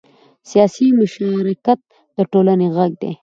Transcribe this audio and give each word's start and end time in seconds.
سیاسي 0.49 0.87
مشارکت 0.99 1.79
د 2.17 2.17
ټولنې 2.31 2.67
غږ 2.75 2.91
دی 3.01 3.11